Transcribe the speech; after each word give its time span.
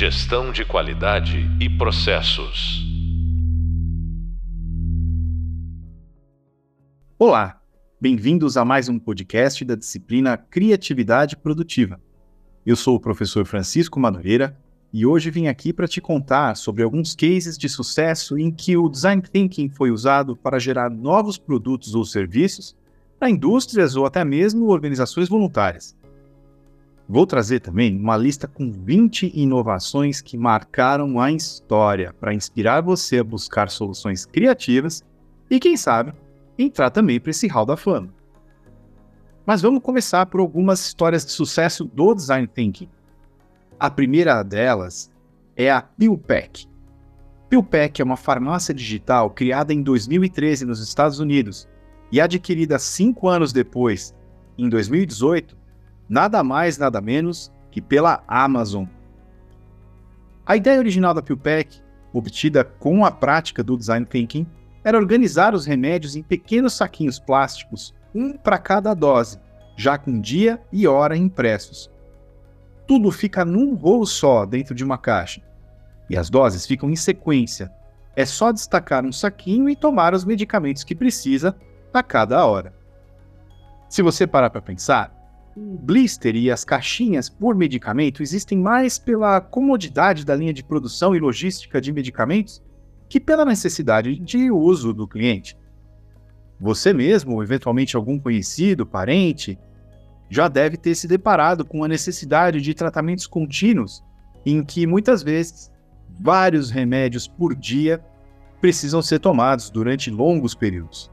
Gestão 0.00 0.52
de 0.52 0.64
qualidade 0.64 1.38
e 1.60 1.68
processos. 1.68 2.86
Olá, 7.18 7.60
bem-vindos 8.00 8.56
a 8.56 8.64
mais 8.64 8.88
um 8.88 8.96
podcast 8.96 9.64
da 9.64 9.74
disciplina 9.74 10.36
Criatividade 10.36 11.36
Produtiva. 11.36 12.00
Eu 12.64 12.76
sou 12.76 12.94
o 12.94 13.00
professor 13.00 13.44
Francisco 13.44 13.98
Madureira 13.98 14.56
e 14.92 15.04
hoje 15.04 15.32
vim 15.32 15.48
aqui 15.48 15.72
para 15.72 15.88
te 15.88 16.00
contar 16.00 16.56
sobre 16.56 16.84
alguns 16.84 17.16
cases 17.16 17.58
de 17.58 17.68
sucesso 17.68 18.38
em 18.38 18.52
que 18.52 18.76
o 18.76 18.88
design 18.88 19.20
thinking 19.20 19.68
foi 19.68 19.90
usado 19.90 20.36
para 20.36 20.60
gerar 20.60 20.88
novos 20.88 21.36
produtos 21.36 21.96
ou 21.96 22.04
serviços 22.04 22.72
para 23.18 23.30
indústrias 23.30 23.96
ou 23.96 24.06
até 24.06 24.24
mesmo 24.24 24.68
organizações 24.68 25.28
voluntárias. 25.28 25.98
Vou 27.08 27.26
trazer 27.26 27.60
também 27.60 27.96
uma 27.96 28.18
lista 28.18 28.46
com 28.46 28.70
20 28.70 29.32
inovações 29.34 30.20
que 30.20 30.36
marcaram 30.36 31.18
a 31.18 31.32
história 31.32 32.12
para 32.20 32.34
inspirar 32.34 32.82
você 32.82 33.20
a 33.20 33.24
buscar 33.24 33.70
soluções 33.70 34.26
criativas 34.26 35.02
e, 35.50 35.58
quem 35.58 35.74
sabe, 35.74 36.12
entrar 36.58 36.90
também 36.90 37.18
para 37.18 37.30
esse 37.30 37.48
hall 37.48 37.64
da 37.64 37.78
fama. 37.78 38.12
Mas 39.46 39.62
vamos 39.62 39.82
começar 39.82 40.26
por 40.26 40.40
algumas 40.40 40.80
histórias 40.80 41.24
de 41.24 41.32
sucesso 41.32 41.86
do 41.86 42.14
design 42.14 42.46
thinking. 42.46 42.90
A 43.80 43.90
primeira 43.90 44.42
delas 44.42 45.10
é 45.56 45.70
a 45.70 45.80
PillPack. 45.80 46.68
PillPack 47.48 48.02
é 48.02 48.04
uma 48.04 48.18
farmácia 48.18 48.74
digital 48.74 49.30
criada 49.30 49.72
em 49.72 49.82
2013 49.82 50.66
nos 50.66 50.86
Estados 50.86 51.18
Unidos 51.18 51.66
e 52.12 52.20
adquirida 52.20 52.78
cinco 52.78 53.28
anos 53.28 53.50
depois, 53.50 54.14
em 54.58 54.68
2018, 54.68 55.56
nada 56.08 56.42
mais, 56.42 56.78
nada 56.78 57.00
menos 57.00 57.52
que 57.70 57.82
pela 57.82 58.22
Amazon. 58.26 58.86
A 60.46 60.56
ideia 60.56 60.78
original 60.78 61.12
da 61.12 61.22
PillPack, 61.22 61.80
obtida 62.12 62.64
com 62.64 63.04
a 63.04 63.10
prática 63.10 63.62
do 63.62 63.76
design 63.76 64.06
thinking, 64.06 64.46
era 64.82 64.96
organizar 64.96 65.54
os 65.54 65.66
remédios 65.66 66.16
em 66.16 66.22
pequenos 66.22 66.72
saquinhos 66.72 67.18
plásticos, 67.18 67.94
um 68.14 68.32
para 68.32 68.58
cada 68.58 68.94
dose, 68.94 69.38
já 69.76 69.98
com 69.98 70.20
dia 70.20 70.60
e 70.72 70.86
hora 70.86 71.16
impressos. 71.16 71.90
Tudo 72.86 73.10
fica 73.10 73.44
num 73.44 73.74
rolo 73.74 74.06
só 74.06 74.46
dentro 74.46 74.74
de 74.74 74.82
uma 74.82 74.96
caixa. 74.96 75.42
E 76.08 76.16
as 76.16 76.30
doses 76.30 76.64
ficam 76.64 76.88
em 76.90 76.96
sequência. 76.96 77.70
É 78.16 78.24
só 78.24 78.50
destacar 78.50 79.04
um 79.04 79.12
saquinho 79.12 79.68
e 79.68 79.76
tomar 79.76 80.14
os 80.14 80.24
medicamentos 80.24 80.82
que 80.82 80.94
precisa 80.94 81.54
a 81.92 82.02
cada 82.02 82.46
hora. 82.46 82.72
Se 83.88 84.00
você 84.00 84.26
parar 84.26 84.48
para 84.50 84.62
pensar, 84.62 85.14
o 85.58 85.76
blister 85.76 86.36
e 86.36 86.50
as 86.50 86.64
caixinhas 86.64 87.28
por 87.28 87.54
medicamento 87.54 88.22
existem 88.22 88.56
mais 88.56 88.98
pela 88.98 89.40
comodidade 89.40 90.24
da 90.24 90.34
linha 90.34 90.52
de 90.52 90.62
produção 90.62 91.14
e 91.14 91.18
logística 91.18 91.80
de 91.80 91.92
medicamentos 91.92 92.62
que 93.08 93.18
pela 93.18 93.44
necessidade 93.44 94.16
de 94.18 94.50
uso 94.50 94.92
do 94.92 95.08
cliente. 95.08 95.56
Você 96.60 96.92
mesmo, 96.92 97.34
ou 97.34 97.42
eventualmente 97.42 97.96
algum 97.96 98.18
conhecido, 98.18 98.86
parente, 98.86 99.58
já 100.30 100.46
deve 100.46 100.76
ter 100.76 100.94
se 100.94 101.08
deparado 101.08 101.64
com 101.64 101.82
a 101.82 101.88
necessidade 101.88 102.60
de 102.60 102.74
tratamentos 102.74 103.26
contínuos, 103.26 104.04
em 104.44 104.62
que 104.62 104.86
muitas 104.86 105.22
vezes 105.22 105.70
vários 106.20 106.70
remédios 106.70 107.26
por 107.26 107.54
dia 107.54 108.04
precisam 108.60 109.00
ser 109.02 109.18
tomados 109.18 109.70
durante 109.70 110.10
longos 110.10 110.54
períodos. 110.54 111.10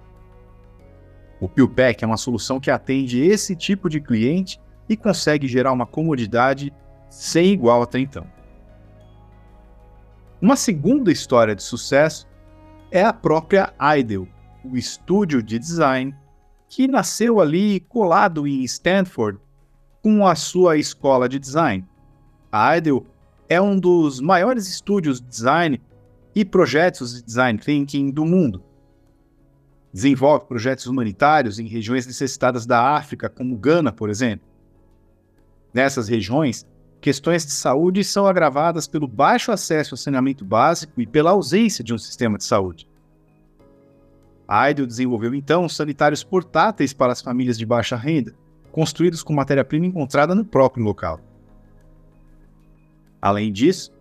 O 1.39 1.49
PillPack 1.49 2.03
é 2.03 2.07
uma 2.07 2.17
solução 2.17 2.59
que 2.59 2.71
atende 2.71 3.19
esse 3.19 3.55
tipo 3.55 3.89
de 3.89 3.99
cliente 3.99 4.59
e 4.87 4.95
consegue 4.95 5.47
gerar 5.47 5.73
uma 5.73 5.85
comodidade 5.85 6.71
sem 7.09 7.51
igual 7.51 7.81
até 7.81 7.99
então. 7.99 8.25
Uma 10.41 10.55
segunda 10.55 11.11
história 11.11 11.55
de 11.55 11.63
sucesso 11.63 12.27
é 12.91 13.03
a 13.03 13.11
própria 13.11 13.73
Idle, 13.97 14.29
o 14.63 14.77
estúdio 14.77 15.41
de 15.41 15.59
design 15.59 16.15
que 16.69 16.87
nasceu 16.87 17.39
ali 17.39 17.79
colado 17.81 18.47
em 18.47 18.63
Stanford 18.63 19.39
com 20.01 20.25
a 20.25 20.35
sua 20.35 20.77
escola 20.77 21.27
de 21.27 21.39
design. 21.39 21.85
A 22.51 22.77
Idle 22.77 23.05
é 23.49 23.59
um 23.59 23.77
dos 23.77 24.21
maiores 24.21 24.67
estúdios 24.67 25.19
de 25.19 25.27
design 25.27 25.81
e 26.33 26.45
projetos 26.45 27.15
de 27.15 27.23
design 27.23 27.59
thinking 27.59 28.11
do 28.11 28.25
mundo 28.25 28.63
desenvolve 29.95 30.45
projetos 30.45 30.87
humanitários 30.87 31.57
em 31.57 31.67
regiões 31.67 32.05
necessitadas 32.05 32.65
da 32.65 32.97
África, 32.97 33.29
como 33.29 33.55
Gana, 33.55 33.93
por 33.93 34.09
exemplo. 34.09 34.45
Nessas 35.73 36.09
regiões, 36.09 36.67
questões 36.99 37.45
de 37.45 37.53
saúde 37.53 38.03
são 38.03 38.27
agravadas 38.27 38.89
pelo 38.89 39.07
baixo 39.07 39.53
acesso 39.53 39.93
ao 39.93 39.97
saneamento 39.97 40.43
básico 40.43 40.99
e 40.99 41.07
pela 41.07 41.31
ausência 41.31 41.81
de 41.81 41.93
um 41.93 41.97
sistema 41.97 42.37
de 42.37 42.43
saúde. 42.43 42.89
A 44.45 44.63
AIDEL 44.63 44.85
desenvolveu 44.85 45.33
então 45.33 45.69
sanitários 45.69 46.25
portáteis 46.25 46.91
para 46.91 47.13
as 47.13 47.21
famílias 47.21 47.57
de 47.57 47.65
baixa 47.65 47.95
renda, 47.95 48.35
construídos 48.73 49.23
com 49.23 49.31
matéria-prima 49.31 49.85
encontrada 49.85 50.35
no 50.35 50.43
próprio 50.43 50.83
local. 50.83 51.21
Além 53.21 53.49
disso, 53.49 53.93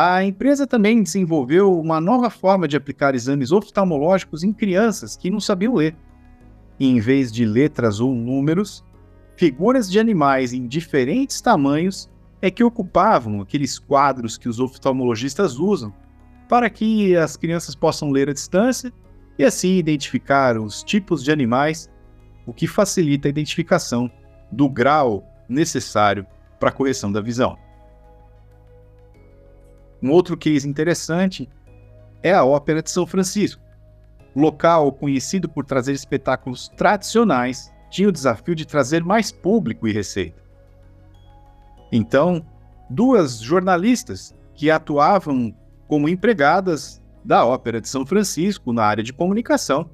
a 0.00 0.22
empresa 0.22 0.64
também 0.64 1.02
desenvolveu 1.02 1.76
uma 1.76 2.00
nova 2.00 2.30
forma 2.30 2.68
de 2.68 2.76
aplicar 2.76 3.16
exames 3.16 3.50
oftalmológicos 3.50 4.44
em 4.44 4.52
crianças 4.52 5.16
que 5.16 5.28
não 5.28 5.40
sabiam 5.40 5.74
ler. 5.74 5.96
Em 6.78 7.00
vez 7.00 7.32
de 7.32 7.44
letras 7.44 7.98
ou 7.98 8.14
números, 8.14 8.84
figuras 9.36 9.90
de 9.90 9.98
animais 9.98 10.52
em 10.52 10.68
diferentes 10.68 11.40
tamanhos 11.40 12.08
é 12.40 12.48
que 12.48 12.62
ocupavam 12.62 13.40
aqueles 13.40 13.76
quadros 13.76 14.38
que 14.38 14.48
os 14.48 14.60
oftalmologistas 14.60 15.58
usam 15.58 15.92
para 16.48 16.70
que 16.70 17.16
as 17.16 17.36
crianças 17.36 17.74
possam 17.74 18.12
ler 18.12 18.28
à 18.28 18.32
distância 18.32 18.92
e 19.36 19.44
assim 19.44 19.78
identificar 19.78 20.56
os 20.60 20.84
tipos 20.84 21.24
de 21.24 21.32
animais, 21.32 21.90
o 22.46 22.52
que 22.52 22.68
facilita 22.68 23.26
a 23.26 23.30
identificação 23.30 24.08
do 24.52 24.68
grau 24.68 25.24
necessário 25.48 26.24
para 26.60 26.68
a 26.68 26.72
correção 26.72 27.10
da 27.10 27.20
visão. 27.20 27.58
Um 30.02 30.10
outro 30.10 30.36
case 30.36 30.68
interessante 30.68 31.48
é 32.22 32.32
a 32.32 32.44
Ópera 32.44 32.82
de 32.82 32.90
São 32.90 33.06
Francisco. 33.06 33.62
Local 34.34 34.92
conhecido 34.92 35.48
por 35.48 35.64
trazer 35.64 35.92
espetáculos 35.92 36.68
tradicionais, 36.76 37.72
tinha 37.90 38.08
o 38.08 38.12
desafio 38.12 38.54
de 38.54 38.66
trazer 38.66 39.02
mais 39.02 39.32
público 39.32 39.88
e 39.88 39.92
receita. 39.92 40.42
Então, 41.90 42.44
duas 42.88 43.38
jornalistas 43.38 44.34
que 44.54 44.70
atuavam 44.70 45.54
como 45.86 46.08
empregadas 46.08 47.02
da 47.24 47.44
Ópera 47.44 47.80
de 47.80 47.88
São 47.88 48.06
Francisco 48.06 48.72
na 48.72 48.84
área 48.84 49.02
de 49.02 49.12
comunicação 49.12 49.90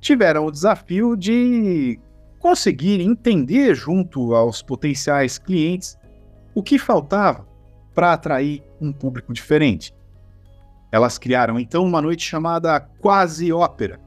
tiveram 0.00 0.46
o 0.46 0.50
desafio 0.50 1.16
de 1.16 1.98
conseguir 2.38 3.00
entender 3.00 3.74
junto 3.74 4.34
aos 4.34 4.62
potenciais 4.62 5.38
clientes 5.38 5.98
o 6.54 6.62
que 6.62 6.78
faltava 6.78 7.47
para 7.98 8.12
atrair 8.12 8.62
um 8.80 8.92
público 8.92 9.32
diferente. 9.32 9.92
Elas 10.92 11.18
criaram 11.18 11.58
então 11.58 11.84
uma 11.84 12.00
noite 12.00 12.24
chamada 12.24 12.78
Quase 12.78 13.52
Ópera. 13.52 13.98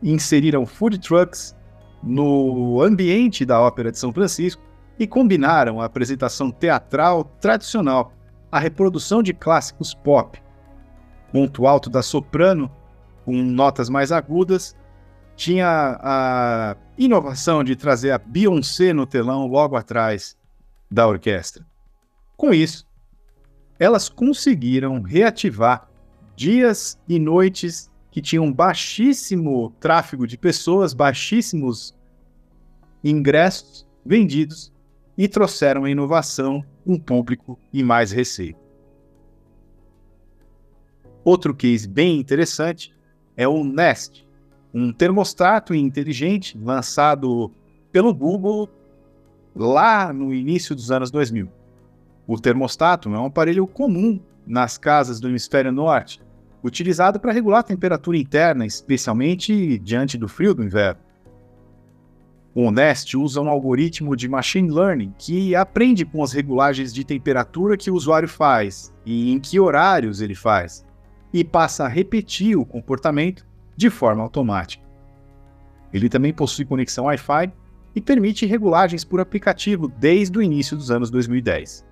Inseriram 0.00 0.64
food 0.64 1.00
trucks 1.00 1.52
no 2.00 2.80
ambiente 2.80 3.44
da 3.44 3.60
Ópera 3.60 3.90
de 3.90 3.98
São 3.98 4.12
Francisco 4.12 4.62
e 5.00 5.04
combinaram 5.04 5.80
a 5.80 5.86
apresentação 5.86 6.52
teatral 6.52 7.24
tradicional, 7.40 8.12
a 8.52 8.60
reprodução 8.60 9.20
de 9.20 9.34
clássicos 9.34 9.94
pop, 9.94 10.40
ponto 11.32 11.66
alto 11.66 11.90
da 11.90 12.02
soprano 12.02 12.70
com 13.24 13.32
notas 13.32 13.88
mais 13.88 14.12
agudas, 14.12 14.76
tinha 15.34 15.98
a 16.00 16.76
inovação 16.96 17.64
de 17.64 17.74
trazer 17.74 18.12
a 18.12 18.18
Beyoncé 18.18 18.92
no 18.92 19.06
telão 19.06 19.48
logo 19.48 19.74
atrás 19.74 20.36
da 20.88 21.04
orquestra. 21.04 21.66
Com 22.36 22.54
isso, 22.54 22.91
elas 23.82 24.08
conseguiram 24.08 25.02
reativar 25.02 25.90
dias 26.36 26.96
e 27.08 27.18
noites 27.18 27.90
que 28.12 28.22
tinham 28.22 28.52
baixíssimo 28.52 29.74
tráfego 29.80 30.24
de 30.24 30.38
pessoas, 30.38 30.94
baixíssimos 30.94 31.92
ingressos 33.02 33.84
vendidos 34.06 34.72
e 35.18 35.26
trouxeram 35.26 35.82
a 35.82 35.90
inovação, 35.90 36.64
um 36.86 36.96
público 36.96 37.58
e 37.72 37.82
mais 37.82 38.12
receita. 38.12 38.60
Outro 41.24 41.52
case 41.52 41.88
bem 41.88 42.20
interessante 42.20 42.94
é 43.36 43.48
o 43.48 43.64
Nest, 43.64 44.24
um 44.72 44.92
termostato 44.92 45.74
inteligente 45.74 46.56
lançado 46.56 47.50
pelo 47.90 48.14
Google 48.14 48.70
lá 49.56 50.12
no 50.12 50.32
início 50.32 50.72
dos 50.72 50.92
anos 50.92 51.10
2000. 51.10 51.61
O 52.26 52.38
termostato 52.38 53.08
é 53.08 53.18
um 53.18 53.26
aparelho 53.26 53.66
comum 53.66 54.20
nas 54.46 54.78
casas 54.78 55.18
do 55.18 55.28
hemisfério 55.28 55.72
norte, 55.72 56.22
utilizado 56.62 57.18
para 57.18 57.32
regular 57.32 57.60
a 57.60 57.64
temperatura 57.64 58.16
interna, 58.16 58.64
especialmente 58.64 59.78
diante 59.78 60.16
do 60.16 60.28
frio 60.28 60.54
do 60.54 60.62
inverno. 60.62 61.00
O 62.54 62.70
Nest 62.70 63.16
usa 63.16 63.40
um 63.40 63.48
algoritmo 63.48 64.14
de 64.14 64.28
machine 64.28 64.70
learning 64.70 65.14
que 65.18 65.54
aprende 65.56 66.04
com 66.04 66.22
as 66.22 66.32
regulagens 66.32 66.92
de 66.92 67.02
temperatura 67.02 67.78
que 67.78 67.90
o 67.90 67.94
usuário 67.94 68.28
faz 68.28 68.92
e 69.06 69.32
em 69.32 69.40
que 69.40 69.58
horários 69.58 70.20
ele 70.20 70.34
faz, 70.34 70.84
e 71.32 71.42
passa 71.42 71.84
a 71.84 71.88
repetir 71.88 72.56
o 72.56 72.66
comportamento 72.66 73.46
de 73.74 73.88
forma 73.88 74.22
automática. 74.22 74.84
Ele 75.92 76.08
também 76.08 76.32
possui 76.32 76.66
conexão 76.66 77.06
Wi-Fi 77.06 77.50
e 77.94 78.00
permite 78.00 78.46
regulagens 78.46 79.02
por 79.02 79.18
aplicativo 79.18 79.88
desde 79.88 80.38
o 80.38 80.42
início 80.42 80.76
dos 80.76 80.90
anos 80.90 81.10
2010. 81.10 81.91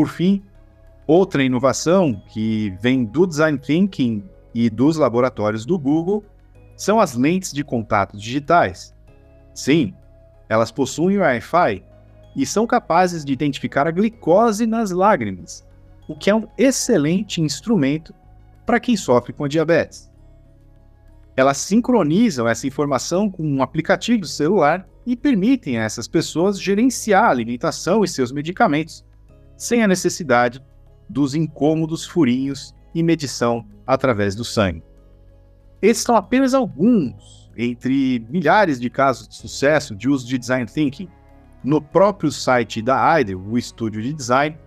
Por 0.00 0.08
fim, 0.08 0.42
outra 1.06 1.44
inovação 1.44 2.22
que 2.30 2.70
vem 2.80 3.04
do 3.04 3.26
design 3.26 3.58
thinking 3.58 4.24
e 4.54 4.70
dos 4.70 4.96
laboratórios 4.96 5.66
do 5.66 5.78
Google 5.78 6.24
são 6.74 6.98
as 6.98 7.14
lentes 7.14 7.52
de 7.52 7.62
contato 7.62 8.16
digitais. 8.16 8.94
Sim, 9.52 9.92
elas 10.48 10.72
possuem 10.72 11.18
Wi-Fi 11.18 11.84
e 12.34 12.46
são 12.46 12.66
capazes 12.66 13.26
de 13.26 13.34
identificar 13.34 13.86
a 13.86 13.90
glicose 13.90 14.64
nas 14.64 14.90
lágrimas, 14.90 15.68
o 16.08 16.16
que 16.16 16.30
é 16.30 16.34
um 16.34 16.48
excelente 16.56 17.42
instrumento 17.42 18.14
para 18.64 18.80
quem 18.80 18.96
sofre 18.96 19.34
com 19.34 19.46
diabetes. 19.46 20.10
Elas 21.36 21.58
sincronizam 21.58 22.48
essa 22.48 22.66
informação 22.66 23.30
com 23.30 23.42
um 23.42 23.62
aplicativo 23.62 24.24
celular 24.24 24.88
e 25.04 25.14
permitem 25.14 25.76
a 25.76 25.82
essas 25.82 26.08
pessoas 26.08 26.58
gerenciar 26.58 27.24
a 27.24 27.30
alimentação 27.30 28.02
e 28.02 28.08
seus 28.08 28.32
medicamentos, 28.32 29.04
sem 29.60 29.82
a 29.82 29.86
necessidade 29.86 30.64
dos 31.06 31.34
incômodos 31.34 32.06
furinhos 32.06 32.74
e 32.94 33.02
medição 33.02 33.66
através 33.86 34.34
do 34.34 34.42
sangue. 34.42 34.82
Esses 35.82 36.02
são 36.02 36.16
apenas 36.16 36.54
alguns 36.54 37.52
entre 37.54 38.24
milhares 38.30 38.80
de 38.80 38.88
casos 38.88 39.28
de 39.28 39.34
sucesso 39.34 39.94
de 39.94 40.08
uso 40.08 40.26
de 40.26 40.38
design 40.38 40.64
thinking. 40.64 41.10
No 41.62 41.82
próprio 41.82 42.32
site 42.32 42.80
da 42.80 43.20
IDEL, 43.20 43.38
o 43.38 43.58
estúdio 43.58 44.00
de 44.00 44.14
design, 44.14 44.58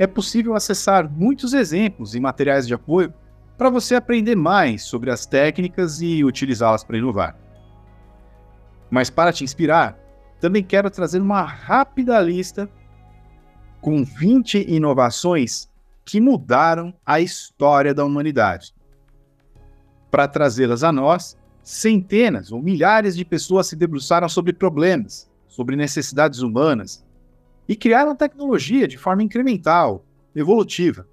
é 0.00 0.06
possível 0.06 0.56
acessar 0.56 1.08
muitos 1.08 1.54
exemplos 1.54 2.16
e 2.16 2.20
materiais 2.20 2.66
de 2.66 2.74
apoio 2.74 3.14
para 3.56 3.70
você 3.70 3.94
aprender 3.94 4.34
mais 4.34 4.82
sobre 4.82 5.12
as 5.12 5.26
técnicas 5.26 6.02
e 6.02 6.24
utilizá-las 6.24 6.82
para 6.82 6.98
inovar. 6.98 7.38
Mas 8.90 9.10
para 9.10 9.32
te 9.32 9.44
inspirar, 9.44 9.96
também 10.40 10.64
quero 10.64 10.90
trazer 10.90 11.20
uma 11.20 11.42
rápida 11.42 12.20
lista 12.20 12.68
com 13.80 14.04
20 14.04 14.70
inovações 14.70 15.68
que 16.04 16.20
mudaram 16.20 16.94
a 17.04 17.20
história 17.20 17.94
da 17.94 18.04
humanidade 18.04 18.74
para 20.10 20.26
trazê-las 20.26 20.82
a 20.82 20.90
nós, 20.90 21.38
centenas 21.62 22.50
ou 22.50 22.60
milhares 22.60 23.16
de 23.16 23.24
pessoas 23.24 23.68
se 23.68 23.76
debruçaram 23.76 24.28
sobre 24.28 24.52
problemas, 24.52 25.30
sobre 25.46 25.76
necessidades 25.76 26.40
humanas 26.40 27.04
e 27.68 27.76
criaram 27.76 28.16
tecnologia 28.16 28.88
de 28.88 28.98
forma 28.98 29.22
incremental, 29.22 30.04
evolutiva. 30.34 31.06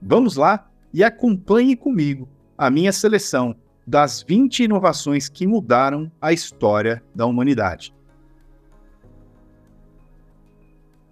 Vamos 0.00 0.36
lá 0.36 0.70
e 0.92 1.04
acompanhe 1.04 1.76
comigo 1.76 2.28
a 2.56 2.70
minha 2.70 2.92
seleção 2.92 3.54
das 3.86 4.22
20 4.22 4.64
inovações 4.64 5.28
que 5.28 5.46
mudaram 5.46 6.10
a 6.20 6.32
história 6.32 7.02
da 7.14 7.26
humanidade. 7.26 7.94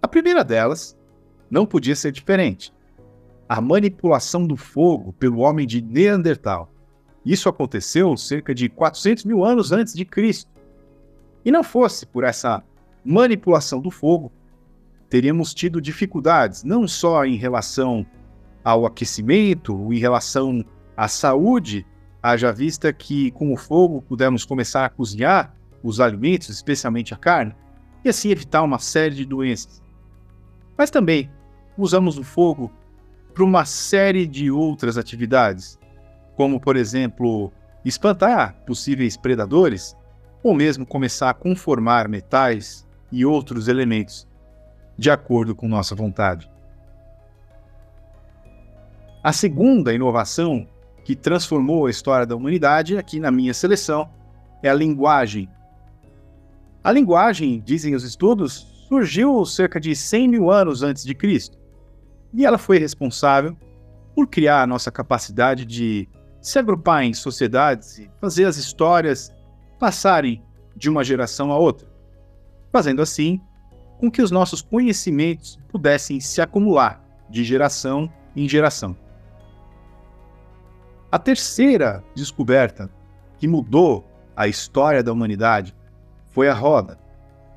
Primeira 0.09 0.43
delas 0.43 0.97
não 1.49 1.65
podia 1.65 1.95
ser 1.95 2.11
diferente 2.11 2.73
a 3.49 3.59
manipulação 3.59 4.45
do 4.45 4.55
fogo 4.55 5.11
pelo 5.13 5.39
homem 5.39 5.65
de 5.65 5.81
Neandertal. 5.81 6.71
Isso 7.25 7.49
aconteceu 7.49 8.15
cerca 8.15 8.53
de 8.53 8.69
400 8.69 9.25
mil 9.25 9.43
anos 9.43 9.71
antes 9.71 9.95
de 9.95 10.05
Cristo. 10.05 10.51
E 11.43 11.51
não 11.51 11.63
fosse 11.63 12.05
por 12.05 12.23
essa 12.23 12.63
manipulação 13.03 13.81
do 13.81 13.89
fogo, 13.89 14.31
teríamos 15.09 15.53
tido 15.53 15.81
dificuldades 15.81 16.63
não 16.63 16.87
só 16.87 17.25
em 17.25 17.37
relação 17.37 18.05
ao 18.63 18.85
aquecimento, 18.85 19.91
em 19.91 19.97
relação 19.97 20.63
à 20.95 21.07
saúde, 21.07 21.87
haja 22.21 22.51
vista 22.51 22.93
que 22.93 23.31
com 23.31 23.51
o 23.51 23.57
fogo 23.57 24.01
pudemos 24.03 24.45
começar 24.45 24.85
a 24.85 24.89
cozinhar 24.89 25.55
os 25.81 25.99
alimentos, 25.99 26.49
especialmente 26.49 27.15
a 27.15 27.17
carne, 27.17 27.55
e 28.05 28.09
assim 28.09 28.29
evitar 28.29 28.61
uma 28.61 28.77
série 28.77 29.15
de 29.15 29.25
doenças. 29.25 29.81
Mas 30.79 30.89
também 30.89 31.29
usamos 31.77 32.17
o 32.17 32.23
fogo 32.23 32.71
para 33.33 33.43
uma 33.43 33.65
série 33.65 34.25
de 34.25 34.49
outras 34.49 34.97
atividades, 34.97 35.77
como, 36.37 36.57
por 36.57 36.77
exemplo, 36.77 37.51
espantar 37.83 38.55
possíveis 38.65 39.17
predadores, 39.17 39.93
ou 40.41 40.53
mesmo 40.53 40.85
começar 40.85 41.31
a 41.31 41.33
conformar 41.33 42.07
metais 42.07 42.87
e 43.11 43.25
outros 43.25 43.67
elementos 43.67 44.25
de 44.97 45.11
acordo 45.11 45.53
com 45.53 45.67
nossa 45.67 45.93
vontade. 45.93 46.49
A 49.21 49.33
segunda 49.33 49.93
inovação 49.93 50.65
que 51.03 51.13
transformou 51.13 51.87
a 51.87 51.91
história 51.91 52.25
da 52.25 52.37
humanidade, 52.37 52.97
aqui 52.97 53.19
na 53.19 53.31
minha 53.31 53.53
seleção, 53.53 54.09
é 54.63 54.69
a 54.69 54.73
linguagem. 54.73 55.49
A 56.81 56.89
linguagem, 56.89 57.59
dizem 57.65 57.93
os 57.95 58.05
estudos, 58.05 58.78
surgiu 58.89 59.45
cerca 59.45 59.79
de 59.79 59.95
100 59.95 60.27
mil 60.27 60.51
anos 60.51 60.81
antes 60.81 61.05
de 61.05 61.13
Cristo. 61.13 61.57
E 62.33 62.43
ela 62.43 62.57
foi 62.57 62.79
responsável 62.79 63.55
por 64.15 64.27
criar 64.27 64.63
a 64.63 64.67
nossa 64.67 64.91
capacidade 64.91 65.63
de 65.63 66.09
se 66.41 66.57
agrupar 66.57 67.03
em 67.03 67.13
sociedades 67.13 67.99
e 67.99 68.09
fazer 68.19 68.45
as 68.45 68.57
histórias 68.57 69.31
passarem 69.79 70.43
de 70.75 70.89
uma 70.89 71.03
geração 71.03 71.51
a 71.51 71.57
outra, 71.57 71.87
fazendo 72.71 73.01
assim 73.01 73.39
com 73.99 74.09
que 74.09 74.21
os 74.21 74.31
nossos 74.31 74.61
conhecimentos 74.61 75.59
pudessem 75.69 76.19
se 76.19 76.41
acumular 76.41 77.03
de 77.29 77.43
geração 77.43 78.11
em 78.35 78.47
geração. 78.47 78.95
A 81.11 81.19
terceira 81.19 82.03
descoberta 82.15 82.89
que 83.37 83.47
mudou 83.47 84.05
a 84.35 84.47
história 84.47 85.03
da 85.03 85.11
humanidade 85.11 85.75
foi 86.29 86.47
a 86.47 86.53
roda. 86.53 86.99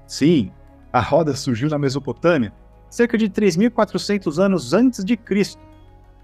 Sim, 0.06 0.50
a 0.92 1.00
roda 1.00 1.34
surgiu 1.34 1.68
na 1.68 1.78
Mesopotâmia 1.78 2.52
cerca 2.90 3.16
de 3.16 3.28
3.400 3.28 4.38
anos 4.38 4.74
antes 4.74 5.02
de 5.02 5.16
Cristo. 5.16 5.60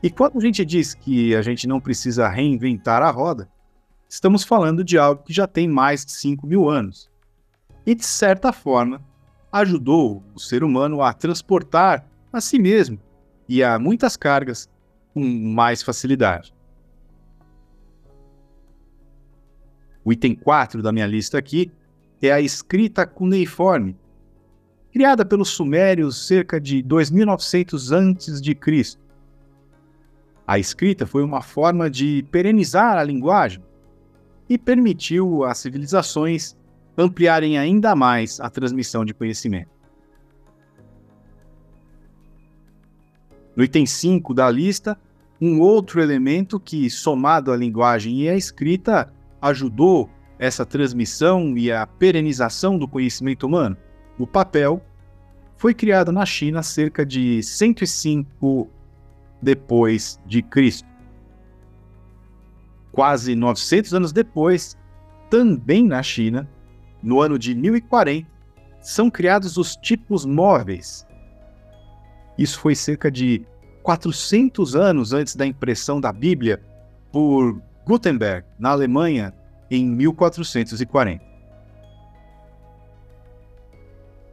E 0.02 0.10
quando 0.10 0.36
a 0.36 0.40
gente 0.40 0.64
diz 0.64 0.92
que 0.92 1.34
a 1.34 1.40
gente 1.40 1.66
não 1.66 1.80
precisa 1.80 2.28
reinventar 2.28 3.02
a 3.02 3.10
roda, 3.10 3.48
estamos 4.08 4.44
falando 4.44 4.84
de 4.84 4.98
algo 4.98 5.22
que 5.22 5.32
já 5.32 5.46
tem 5.46 5.66
mais 5.66 6.04
de 6.04 6.12
5 6.12 6.46
mil 6.46 6.68
anos. 6.68 7.10
E, 7.86 7.94
de 7.94 8.04
certa 8.04 8.52
forma, 8.52 9.00
ajudou 9.50 10.22
o 10.34 10.38
ser 10.38 10.62
humano 10.62 11.02
a 11.02 11.12
transportar 11.14 12.06
a 12.30 12.40
si 12.40 12.58
mesmo 12.58 13.00
e 13.48 13.64
a 13.64 13.78
muitas 13.78 14.14
cargas 14.14 14.68
com 15.14 15.20
mais 15.20 15.82
facilidade. 15.82 16.54
O 20.04 20.12
item 20.12 20.34
4 20.34 20.82
da 20.82 20.92
minha 20.92 21.06
lista 21.06 21.38
aqui 21.38 21.72
é 22.20 22.30
a 22.30 22.40
escrita 22.40 23.06
cuneiforme, 23.06 23.96
criada 24.99 25.25
pelos 25.25 25.50
sumérios 25.50 26.26
cerca 26.26 26.61
de 26.61 26.83
2900 26.83 27.93
a.C. 27.93 28.99
A 30.45 30.59
escrita 30.59 31.07
foi 31.07 31.23
uma 31.23 31.40
forma 31.40 31.88
de 31.88 32.26
perenizar 32.33 32.99
a 32.99 33.05
linguagem 33.05 33.62
e 34.49 34.59
permitiu 34.59 35.45
às 35.45 35.59
civilizações 35.59 36.57
ampliarem 36.97 37.57
ainda 37.57 37.95
mais 37.95 38.40
a 38.40 38.50
transmissão 38.50 39.05
de 39.05 39.14
conhecimento. 39.14 39.71
No 43.55 43.62
item 43.62 43.87
5 43.87 44.35
da 44.35 44.50
lista, 44.50 44.99
um 45.40 45.61
outro 45.61 46.02
elemento 46.02 46.59
que, 46.59 46.90
somado 46.90 47.52
à 47.52 47.57
linguagem 47.57 48.23
e 48.23 48.28
à 48.28 48.35
escrita, 48.35 49.14
ajudou 49.40 50.11
essa 50.40 50.67
transmissão 50.67 51.57
e 51.57 51.71
a 51.71 51.87
perenização 51.87 52.76
do 52.76 52.88
conhecimento 52.88 53.47
humano, 53.47 53.76
o 54.19 54.26
papel 54.26 54.83
foi 55.58 55.74
criado 55.74 56.12
na 56.12 56.24
China 56.24 56.62
cerca 56.62 57.04
de 57.04 57.42
105 57.42 58.70
depois 59.42 60.18
de 60.24 60.40
Cristo. 60.40 60.88
Quase 62.92 63.34
900 63.34 63.92
anos 63.92 64.12
depois, 64.12 64.76
também 65.28 65.86
na 65.86 66.02
China, 66.02 66.48
no 67.02 67.20
ano 67.20 67.38
de 67.38 67.54
1040, 67.54 68.26
são 68.80 69.10
criados 69.10 69.56
os 69.56 69.76
tipos 69.76 70.24
móveis. 70.24 71.06
Isso 72.38 72.58
foi 72.60 72.76
cerca 72.76 73.10
de 73.10 73.44
400 73.82 74.76
anos 74.76 75.12
antes 75.12 75.34
da 75.34 75.44
impressão 75.44 76.00
da 76.00 76.12
Bíblia 76.12 76.62
por 77.10 77.60
Gutenberg, 77.84 78.46
na 78.58 78.70
Alemanha, 78.70 79.34
em 79.68 79.84
1440. 79.84 81.27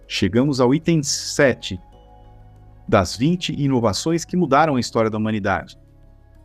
Chegamos 0.07 0.59
ao 0.59 0.73
item 0.73 1.01
7 1.01 1.79
das 2.87 3.17
20 3.17 3.53
inovações 3.59 4.23
que 4.23 4.37
mudaram 4.37 4.75
a 4.75 4.79
história 4.79 5.09
da 5.09 5.17
humanidade. 5.17 5.77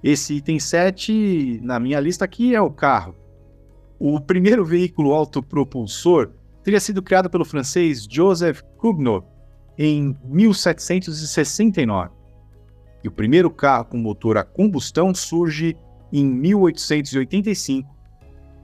Esse 0.02 0.34
item 0.34 0.58
7, 0.58 1.60
na 1.62 1.78
minha 1.78 2.00
lista 2.00 2.24
aqui, 2.24 2.54
é 2.54 2.60
o 2.60 2.70
carro. 2.70 3.14
O 3.98 4.18
primeiro 4.18 4.64
veículo 4.64 5.12
autopropulsor 5.12 6.30
teria 6.62 6.80
sido 6.80 7.02
criado 7.02 7.28
pelo 7.28 7.44
francês 7.44 8.06
Joseph 8.10 8.62
Cugnot 8.78 9.26
em 9.76 10.16
1769. 10.24 12.10
E 13.04 13.08
o 13.08 13.12
primeiro 13.12 13.50
carro 13.50 13.86
com 13.86 13.98
motor 13.98 14.38
a 14.38 14.44
combustão 14.44 15.14
surge 15.14 15.76
em 16.12 16.24
1885, 16.24 17.88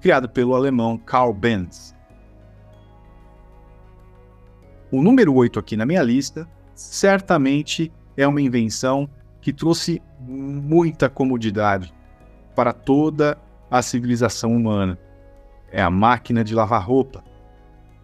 criado 0.00 0.28
pelo 0.28 0.54
alemão 0.54 0.98
Karl 0.98 1.32
Benz. 1.32 1.95
O 4.90 5.02
número 5.02 5.34
8 5.34 5.58
aqui 5.58 5.76
na 5.76 5.84
minha 5.84 6.02
lista 6.02 6.48
certamente 6.74 7.92
é 8.16 8.26
uma 8.26 8.40
invenção 8.40 9.08
que 9.40 9.52
trouxe 9.52 10.00
muita 10.20 11.08
comodidade 11.08 11.92
para 12.54 12.72
toda 12.72 13.38
a 13.70 13.82
civilização 13.82 14.54
humana. 14.54 14.98
É 15.70 15.82
a 15.82 15.90
máquina 15.90 16.44
de 16.44 16.54
lavar 16.54 16.86
roupa. 16.86 17.24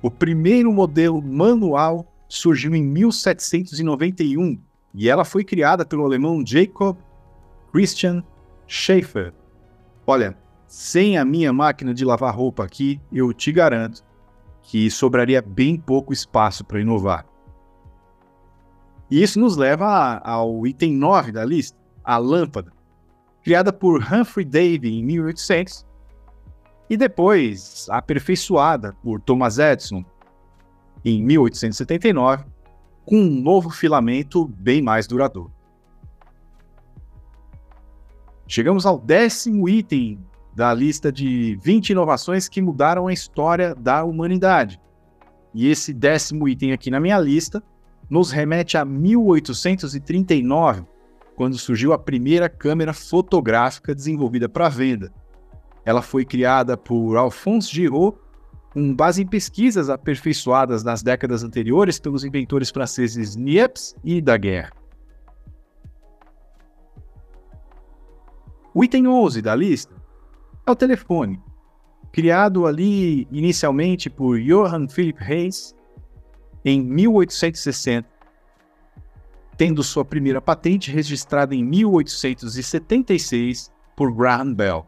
O 0.03 0.11
primeiro 0.11 0.73
modelo 0.73 1.23
manual 1.23 2.07
surgiu 2.29 2.75
em 2.75 2.83
1791 2.83 4.59
e 4.95 5.09
ela 5.09 5.25
foi 5.25 5.45
criada 5.45 5.85
pelo 5.85 6.05
alemão 6.05 6.45
Jacob 6.45 6.97
Christian 7.71 8.25
Schaefer. 8.67 9.33
Olha, 10.07 10.37
sem 10.67 11.17
a 11.17 11.25
minha 11.25 11.53
máquina 11.53 11.95
de 11.95 12.05
lavar 12.05 12.35
roupa 12.35 12.65
aqui, 12.65 13.01
eu 13.13 13.33
te 13.33 13.53
garanto 13.53 14.03
que 14.63 14.91
sobraria 14.91 15.43
bem 15.43 15.77
pouco 15.77 16.13
espaço 16.13 16.65
para 16.65 16.81
inovar. 16.81 17.27
E 19.11 19.23
isso 19.23 19.39
nos 19.39 19.57
leva 19.57 20.19
ao 20.25 20.67
item 20.67 20.95
9 20.95 21.33
da 21.33 21.45
lista, 21.45 21.79
a 22.03 22.17
lâmpada, 22.17 22.73
criada 23.43 23.73
por 23.73 24.01
Humphrey 24.03 24.45
Davy 24.45 24.99
em 24.99 25.05
1800 25.05 25.85
e 26.89 26.97
depois 26.97 27.87
aperfeiçoada 27.91 28.95
por 29.03 29.21
Thomas 29.21 29.59
Edison 29.59 30.05
em 31.05 31.23
1879, 31.23 32.45
com 33.05 33.17
um 33.17 33.41
novo 33.43 33.71
filamento 33.71 34.47
bem 34.47 34.81
mais 34.81 35.07
duradouro. 35.07 35.53
Chegamos 38.47 38.87
ao 38.87 38.99
décimo 38.99 39.69
item 39.69 40.19
da 40.55 40.73
lista 40.73 41.11
de 41.11 41.59
20 41.63 41.91
inovações 41.91 42.49
que 42.49 42.61
mudaram 42.61 43.07
a 43.07 43.13
história 43.13 43.75
da 43.75 44.05
humanidade. 44.05 44.81
E 45.55 45.69
esse 45.69 45.93
décimo 45.93 46.49
item 46.49 46.73
aqui 46.73 46.91
na 46.91 47.01
minha 47.01 47.19
lista 47.19 47.63
nos 48.09 48.31
remete 48.31 48.77
a 48.77 48.85
1839, 48.85 50.85
quando 51.35 51.59
surgiu 51.59 51.93
a 51.93 51.99
primeira 51.99 52.49
câmera 52.49 52.93
fotográfica 52.93 53.95
desenvolvida 53.95 54.49
para 54.49 54.69
venda. 54.69 55.13
Ela 55.85 56.03
foi 56.03 56.25
criada 56.25 56.77
por 56.77 57.17
Alphonse 57.17 57.73
Giraud, 57.73 58.17
com 58.73 58.95
base 58.95 59.23
em 59.23 59.27
pesquisas 59.27 59.91
aperfeiçoadas 59.91 60.83
nas 60.83 61.03
décadas 61.03 61.43
anteriores 61.43 61.99
pelos 61.99 62.25
inventores 62.25 62.71
franceses 62.71 63.37
Niepce 63.37 63.95
e 64.03 64.21
Daguerre. 64.21 64.71
O 68.75 68.83
item 68.83 69.07
11 69.07 69.43
da 69.43 69.55
lista 69.55 70.02
é 70.67 70.71
o 70.71 70.77
telefone, 70.77 71.41
criado 72.13 72.67
ali 72.67 73.27
inicialmente 73.31 74.09
por 74.09 74.41
Johann 74.41 74.89
Philipp 74.89 75.23
Reis 75.23 75.75
em 76.65 76.81
1860, 76.81 78.09
tendo 79.57 79.83
sua 79.83 80.05
primeira 80.05 80.41
patente 80.41 80.91
registrada 80.91 81.55
em 81.55 81.65
1876 81.65 83.73
por 83.97 84.15
Graham 84.15 84.55
Bell. 84.55 84.87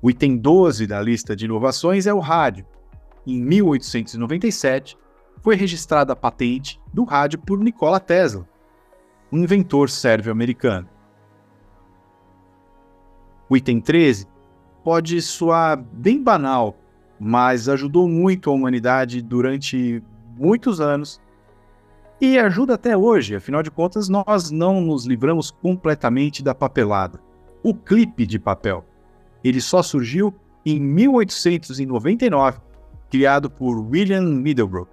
O 0.00 0.10
item 0.10 0.36
12 0.36 0.86
da 0.86 1.00
lista 1.00 1.36
de 1.36 1.44
inovações 1.44 2.08
é 2.08 2.12
o 2.12 2.18
rádio. 2.18 2.66
Em 3.24 3.40
1897, 3.40 4.98
foi 5.40 5.54
registrada 5.54 6.12
a 6.12 6.16
patente 6.16 6.80
do 6.92 7.04
rádio 7.04 7.38
por 7.38 7.60
Nikola 7.60 8.00
Tesla, 8.00 8.48
um 9.30 9.38
inventor 9.38 9.88
sérvio-americano. 9.88 10.88
O 13.52 13.56
item 13.58 13.82
13 13.82 14.26
pode 14.82 15.20
soar 15.20 15.76
bem 15.76 16.22
banal, 16.22 16.74
mas 17.20 17.68
ajudou 17.68 18.08
muito 18.08 18.48
a 18.48 18.52
humanidade 18.54 19.20
durante 19.20 20.02
muitos 20.38 20.80
anos 20.80 21.20
e 22.18 22.38
ajuda 22.38 22.72
até 22.76 22.96
hoje, 22.96 23.36
afinal 23.36 23.62
de 23.62 23.70
contas, 23.70 24.08
nós 24.08 24.50
não 24.50 24.80
nos 24.80 25.04
livramos 25.04 25.50
completamente 25.50 26.42
da 26.42 26.54
papelada. 26.54 27.20
O 27.62 27.74
clipe 27.74 28.24
de 28.24 28.38
papel. 28.38 28.86
Ele 29.44 29.60
só 29.60 29.82
surgiu 29.82 30.34
em 30.64 30.80
1899, 30.80 32.58
criado 33.10 33.50
por 33.50 33.78
William 33.78 34.22
Middlebrook. 34.22 34.90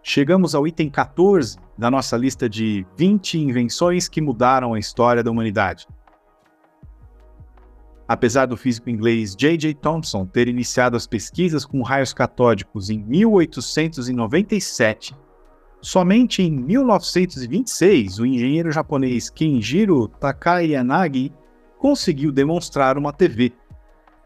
Chegamos 0.00 0.54
ao 0.54 0.64
item 0.64 0.88
14 0.88 1.58
da 1.78 1.90
nossa 1.90 2.16
lista 2.16 2.48
de 2.48 2.86
20 2.96 3.38
invenções 3.38 4.08
que 4.08 4.20
mudaram 4.20 4.74
a 4.74 4.80
história 4.80 5.22
da 5.22 5.30
humanidade. 5.30 5.86
Apesar 8.08 8.46
do 8.46 8.56
físico 8.56 8.90
inglês 8.90 9.36
J.J. 9.36 9.74
Thomson 9.74 10.26
ter 10.26 10.48
iniciado 10.48 10.96
as 10.96 11.06
pesquisas 11.06 11.64
com 11.64 11.80
raios 11.82 12.12
catódicos 12.12 12.90
em 12.90 12.98
1897, 12.98 15.14
somente 15.80 16.42
em 16.42 16.50
1926 16.50 18.18
o 18.18 18.26
engenheiro 18.26 18.72
japonês 18.72 19.30
Kenjiro 19.30 20.08
Takayanagi 20.08 21.32
conseguiu 21.78 22.32
demonstrar 22.32 22.98
uma 22.98 23.12
TV. 23.12 23.52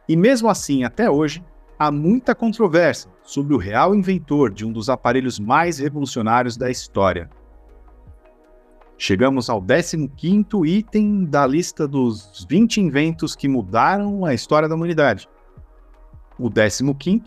E 0.09 0.17
mesmo 0.17 0.49
assim, 0.49 0.85
até 0.85 1.11
hoje, 1.11 1.45
há 1.79 1.91
muita 1.91 2.35
controvérsia 2.35 3.11
sobre 3.23 3.53
o 3.53 3.59
real 3.59 3.95
inventor 3.95 4.51
de 4.53 4.65
um 4.65 4.73
dos 4.73 4.89
aparelhos 4.89 5.39
mais 5.39 5.79
revolucionários 5.79 6.57
da 6.57 6.71
história. 6.71 7.29
Chegamos 8.97 9.51
ao 9.51 9.61
15º 9.61 10.67
item 10.67 11.25
da 11.25 11.47
lista 11.47 11.89
dos 11.89 12.47
20 12.49 12.81
inventos 12.81 13.35
que 13.35 13.49
mudaram 13.49 14.25
a 14.25 14.33
história 14.33 14.69
da 14.69 14.75
humanidade. 14.75 15.29
O 16.39 16.49
15º 16.49 17.25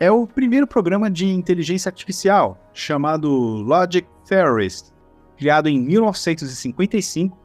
é 0.00 0.10
o 0.10 0.26
primeiro 0.26 0.66
programa 0.66 1.10
de 1.10 1.26
inteligência 1.26 1.88
artificial, 1.88 2.58
chamado 2.72 3.28
Logic 3.28 4.08
Theorist, 4.26 4.92
criado 5.36 5.68
em 5.68 5.78
1955 5.78 7.38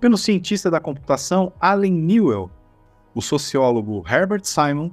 pelo 0.00 0.18
cientista 0.18 0.70
da 0.70 0.80
computação 0.80 1.52
Allen 1.58 1.92
Newell, 1.92 2.50
o 3.14 3.22
sociólogo 3.22 4.04
Herbert 4.06 4.44
Simon 4.44 4.90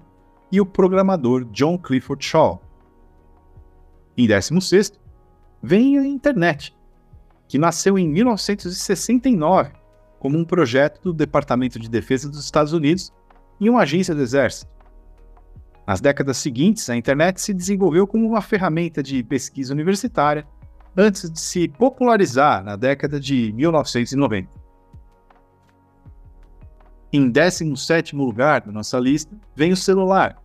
e 0.51 0.61
o 0.61 0.65
programador 0.65 1.45
John 1.45 1.77
Clifford 1.77 2.23
Shaw. 2.23 2.61
Em 4.17 4.27
16, 4.27 4.93
vem 5.61 5.97
a 5.97 6.05
internet, 6.05 6.75
que 7.51 7.59
nasceu 7.59 7.99
em 7.99 8.07
1969 8.07 9.73
como 10.19 10.37
um 10.37 10.45
projeto 10.45 11.01
do 11.03 11.11
Departamento 11.11 11.77
de 11.77 11.89
Defesa 11.89 12.29
dos 12.29 12.45
Estados 12.45 12.71
Unidos 12.71 13.11
e 13.59 13.69
uma 13.69 13.81
agência 13.81 14.15
do 14.15 14.21
Exército. 14.21 14.71
Nas 15.85 15.99
décadas 15.99 16.37
seguintes, 16.37 16.89
a 16.89 16.95
internet 16.95 17.41
se 17.41 17.53
desenvolveu 17.53 18.07
como 18.07 18.25
uma 18.25 18.41
ferramenta 18.41 19.03
de 19.03 19.21
pesquisa 19.21 19.73
universitária 19.73 20.47
antes 20.95 21.29
de 21.29 21.41
se 21.41 21.67
popularizar 21.67 22.63
na 22.63 22.77
década 22.77 23.19
de 23.19 23.51
1990. 23.51 24.47
Em 27.11 27.29
17º 27.29 28.15
lugar 28.15 28.61
da 28.61 28.71
nossa 28.71 28.97
lista 28.97 29.35
vem 29.53 29.73
o 29.73 29.77
celular, 29.77 30.41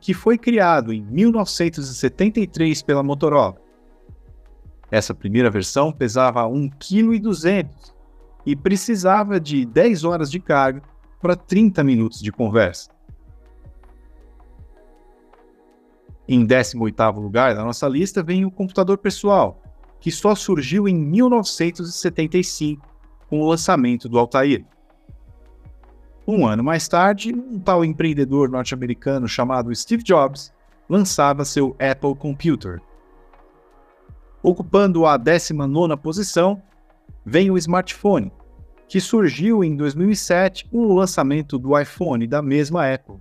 que 0.00 0.14
foi 0.14 0.38
criado 0.38 0.92
em 0.92 1.02
1973 1.02 2.80
pela 2.82 3.02
Motorola. 3.02 3.63
Essa 4.90 5.14
primeira 5.14 5.50
versão 5.50 5.92
pesava 5.92 6.42
1,2 6.44 6.72
kg 6.78 7.68
e 8.46 8.54
precisava 8.54 9.40
de 9.40 9.64
10 9.64 10.04
horas 10.04 10.30
de 10.30 10.38
carga 10.38 10.82
para 11.20 11.34
30 11.34 11.82
minutos 11.82 12.20
de 12.20 12.30
conversa. 12.30 12.90
Em 16.28 16.46
18º 16.46 17.16
lugar 17.20 17.54
da 17.54 17.64
nossa 17.64 17.86
lista 17.88 18.22
vem 18.22 18.44
o 18.44 18.50
computador 18.50 18.98
pessoal, 18.98 19.62
que 20.00 20.10
só 20.10 20.34
surgiu 20.34 20.88
em 20.88 20.94
1975 20.94 22.86
com 23.28 23.40
o 23.40 23.48
lançamento 23.48 24.08
do 24.08 24.18
Altair. 24.18 24.64
Um 26.26 26.46
ano 26.46 26.64
mais 26.64 26.88
tarde, 26.88 27.34
um 27.34 27.58
tal 27.58 27.84
empreendedor 27.84 28.48
norte-americano 28.48 29.28
chamado 29.28 29.74
Steve 29.74 30.02
Jobs 30.02 30.52
lançava 30.88 31.44
seu 31.44 31.76
Apple 31.78 32.14
Computer. 32.14 32.80
Ocupando 34.46 35.06
a 35.06 35.18
19ª 35.18 35.96
posição, 35.96 36.60
vem 37.24 37.50
o 37.50 37.56
smartphone, 37.56 38.30
que 38.86 39.00
surgiu 39.00 39.64
em 39.64 39.74
2007 39.74 40.68
com 40.68 40.80
o 40.80 40.94
lançamento 40.94 41.58
do 41.58 41.80
iPhone 41.80 42.26
da 42.26 42.42
mesma 42.42 42.92
Apple, 42.92 43.16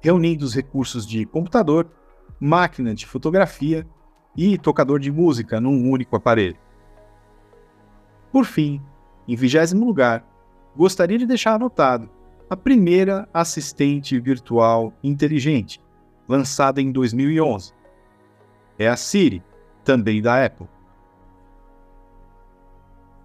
reunindo 0.00 0.42
os 0.42 0.54
recursos 0.54 1.06
de 1.06 1.26
computador, 1.26 1.86
máquina 2.40 2.94
de 2.94 3.04
fotografia 3.04 3.86
e 4.34 4.56
tocador 4.56 4.98
de 4.98 5.12
música 5.12 5.60
num 5.60 5.90
único 5.90 6.16
aparelho. 6.16 6.56
Por 8.32 8.46
fim, 8.46 8.80
em 9.28 9.36
vigésimo 9.36 9.84
lugar, 9.84 10.26
gostaria 10.74 11.18
de 11.18 11.26
deixar 11.26 11.56
anotado 11.56 12.08
a 12.48 12.56
primeira 12.56 13.28
assistente 13.34 14.18
virtual 14.18 14.94
inteligente, 15.02 15.78
lançada 16.26 16.80
em 16.80 16.90
2011. 16.90 17.74
É 18.78 18.88
a 18.88 18.96
Siri, 18.96 19.42
também 19.84 20.20
da 20.20 20.44
Apple. 20.44 20.66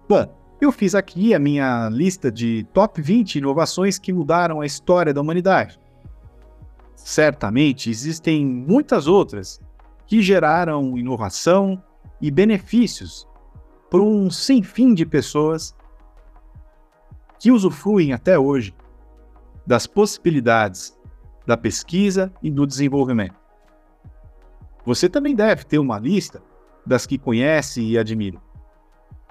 Bom, 0.08 0.40
eu 0.60 0.70
fiz 0.70 0.94
aqui 0.94 1.32
a 1.34 1.38
minha 1.38 1.88
lista 1.88 2.30
de 2.30 2.64
top 2.74 3.00
20 3.00 3.36
inovações 3.36 3.98
que 3.98 4.12
mudaram 4.12 4.60
a 4.60 4.66
história 4.66 5.14
da 5.14 5.20
humanidade. 5.20 5.80
Certamente 6.94 7.88
existem 7.88 8.44
muitas 8.44 9.06
outras 9.06 9.60
que 10.06 10.20
geraram 10.20 10.98
inovação 10.98 11.82
e 12.20 12.30
benefícios 12.30 13.26
para 13.88 14.00
um 14.00 14.30
sem 14.30 14.62
fim 14.62 14.92
de 14.92 15.06
pessoas 15.06 15.74
que 17.38 17.50
usufruem 17.50 18.12
até 18.12 18.38
hoje 18.38 18.74
das 19.66 19.86
possibilidades 19.86 20.98
da 21.46 21.56
pesquisa 21.56 22.30
e 22.42 22.50
do 22.50 22.66
desenvolvimento. 22.66 23.40
Você 24.84 25.08
também 25.08 25.34
deve 25.34 25.64
ter 25.64 25.78
uma 25.78 25.98
lista 25.98 26.42
das 26.86 27.06
que 27.06 27.18
conhece 27.18 27.80
e 27.80 27.98
admira. 27.98 28.40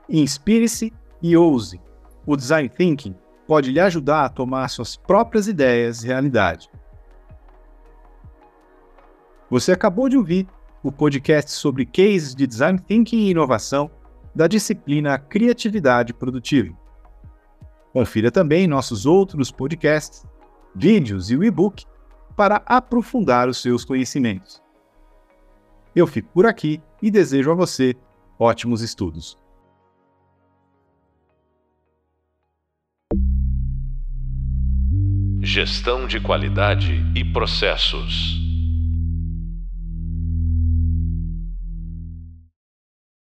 Inspire-se 0.08 0.94
e 1.22 1.36
ouse. 1.36 1.80
O 2.26 2.36
design 2.36 2.70
thinking 2.70 3.16
pode 3.48 3.72
lhe 3.72 3.80
ajudar 3.80 4.26
a 4.26 4.30
tomar 4.30 4.68
suas 4.70 4.96
próprias 4.96 5.48
ideias 5.48 6.04
realidade. 6.04 6.70
Você 9.50 9.72
acabou 9.72 10.08
de 10.08 10.16
ouvir 10.16 10.48
o 10.84 10.92
podcast 10.92 11.52
sobre 11.52 11.86
cases 11.86 12.36
de 12.36 12.46
design 12.46 12.80
thinking 12.80 13.26
e 13.26 13.32
inovação 13.32 13.90
da 14.36 14.48
disciplina 14.48 15.18
Criatividade 15.18 16.14
Produtiva. 16.14 16.78
Confira 17.92 18.32
também 18.32 18.68
nossos 18.68 19.06
outros 19.06 19.52
podcasts, 19.52 20.26
vídeos 20.76 21.32
e 21.32 21.36
o 21.36 21.44
e-book 21.44 21.86
para 22.36 22.62
aprofundar 22.66 23.50
os 23.50 23.62
seus 23.62 23.84
conhecimentos. 23.84 24.62
Eu 25.96 26.06
fico 26.06 26.30
por 26.32 26.46
aqui 26.46 26.82
e 27.02 27.10
desejo 27.10 27.52
a 27.52 27.56
você 27.56 27.96
ótimos 28.38 28.82
estudos. 28.82 29.38
Gestão 35.42 36.06
de 36.06 36.20
qualidade 36.20 37.04
e 37.16 37.24
processos. 37.24 38.49